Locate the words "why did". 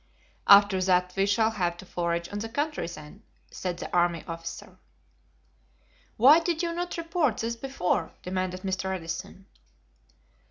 6.17-6.63